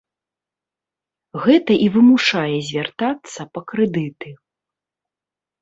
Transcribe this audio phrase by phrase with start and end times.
[1.43, 4.29] Гэта і вымушае звяртацца па крэдыты.